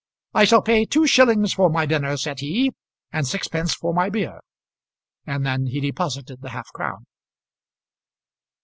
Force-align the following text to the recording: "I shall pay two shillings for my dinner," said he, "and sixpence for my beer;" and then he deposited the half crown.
"I 0.33 0.45
shall 0.45 0.63
pay 0.63 0.83
two 0.85 1.05
shillings 1.05 1.53
for 1.53 1.69
my 1.69 1.85
dinner," 1.85 2.17
said 2.17 2.39
he, 2.39 2.73
"and 3.13 3.27
sixpence 3.27 3.75
for 3.75 3.93
my 3.93 4.09
beer;" 4.09 4.39
and 5.27 5.45
then 5.45 5.67
he 5.67 5.79
deposited 5.79 6.41
the 6.41 6.49
half 6.49 6.73
crown. 6.73 7.05